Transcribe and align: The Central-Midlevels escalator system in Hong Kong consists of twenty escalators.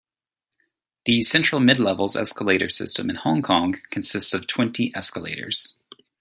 The 1.05 1.21
Central-Midlevels 1.21 2.19
escalator 2.19 2.69
system 2.71 3.11
in 3.11 3.17
Hong 3.17 3.43
Kong 3.43 3.75
consists 3.91 4.33
of 4.33 4.47
twenty 4.47 4.91
escalators. 4.95 5.79